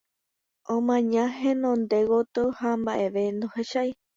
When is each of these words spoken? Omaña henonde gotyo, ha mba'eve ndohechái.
Omaña 0.75 1.23
henonde 1.41 1.97
gotyo, 2.09 2.43
ha 2.57 2.69
mba'eve 2.79 3.23
ndohechái. 3.35 3.91